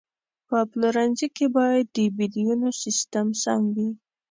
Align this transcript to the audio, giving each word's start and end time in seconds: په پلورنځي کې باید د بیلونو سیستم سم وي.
په 0.47 0.57
پلورنځي 0.71 1.27
کې 1.35 1.45
باید 1.57 1.85
د 1.95 1.97
بیلونو 2.17 2.67
سیستم 2.83 3.27
سم 3.43 3.61
وي. 3.75 3.89